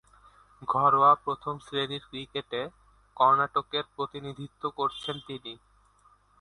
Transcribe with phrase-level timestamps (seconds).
[0.67, 2.61] ঘরোয়া প্রথম-শ্রেণীর ক্রিকেটে
[3.17, 5.53] কর্ণাটকের প্রতিনিধিত্ব করছেন তিনি।